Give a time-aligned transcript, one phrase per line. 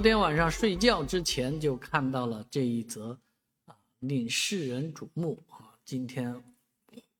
[0.00, 3.20] 昨天晚上睡觉之前就看到了这一则
[3.66, 6.42] 啊令世人瞩目啊，今天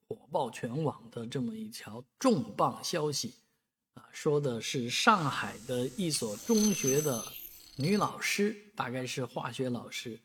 [0.08, 3.34] 火爆全网的这么一条重磅消息
[3.92, 7.22] 啊，说的是上海的一所中学的
[7.76, 10.18] 女老师，大概是化学老师，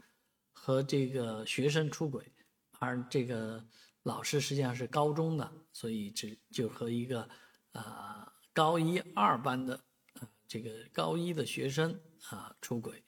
[0.53, 2.23] 和这个学生出轨，
[2.79, 3.61] 而这个
[4.03, 7.27] 老师实际上是高中的，所以只就和一个
[7.73, 9.77] 啊高一二班的
[10.47, 11.99] 这个高一的学生。
[12.29, 13.03] 啊，出轨，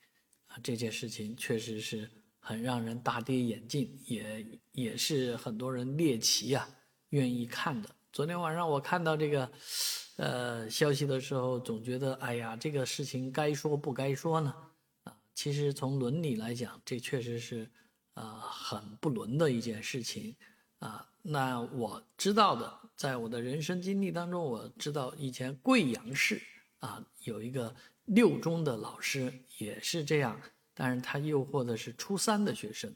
[0.46, 6.70] 啊，这件事情确实是很让人大跌眼镜，也也是很多人猎奇啊，
[7.10, 7.90] 愿意看的。
[8.14, 9.52] 昨天晚上我看到这个，
[10.18, 14.54] 呃，消息的时候，总觉得，哎呀，这个事情该说不该说呢？
[15.06, 17.68] 啊，其实从伦理来讲，这确实是，
[18.14, 20.36] 啊，很不伦的一件事情。
[20.78, 26.40] 啊，那我知道的，在我的人生经历当中，我知道以前贵阳市
[26.80, 27.76] 啊有一个。
[28.08, 30.42] 六中的老师也是这样，
[30.74, 32.90] 但是他诱惑的是初三的学生，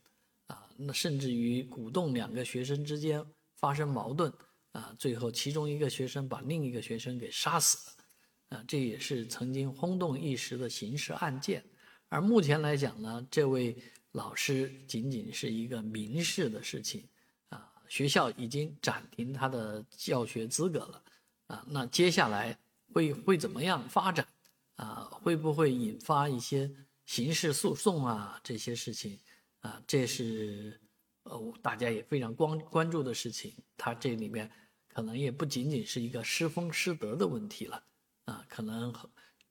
[0.47, 3.21] 啊，那甚至于鼓动两个学生之间
[3.57, 4.31] 发生矛盾，
[4.71, 11.61] 啊，最后其中一个学生把另一个学生给杀死了，啊，这也是曾经轰动一时的刑事案件。
[12.07, 13.75] 而目前来讲呢，这位
[14.13, 17.05] 老师仅仅是一个民事的事情，
[17.49, 21.03] 啊，学校已经暂停他的教学资格了，
[21.47, 22.57] 啊，那接下来
[22.93, 24.27] 会会怎么样发展？
[24.75, 26.71] 啊，会不会引发一些
[27.05, 28.39] 刑事诉讼啊？
[28.43, 29.19] 这些事情
[29.59, 30.79] 啊，这是
[31.23, 33.53] 呃大家也非常关关注的事情。
[33.77, 34.49] 它这里面
[34.87, 37.83] 可能也不仅仅是一个师风师德的问题了
[38.25, 38.93] 啊，可能，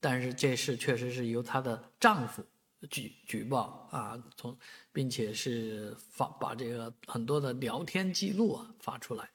[0.00, 2.44] 但是这事确实是由她的丈夫
[2.88, 4.56] 举举报啊，从
[4.92, 9.30] 并且是发把这个很多的聊天记录啊发出来，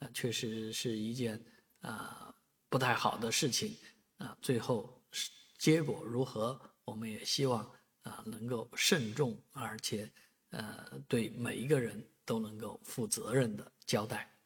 [0.00, 1.42] 啊，确实是一件
[1.80, 2.34] 啊
[2.68, 3.76] 不太好的事情
[4.18, 4.94] 啊，最后。
[5.58, 6.60] 结果如何？
[6.84, 7.68] 我们也希望
[8.02, 10.10] 啊能够慎重，而且
[10.50, 14.37] 呃对每一个人都能够负责任的交代。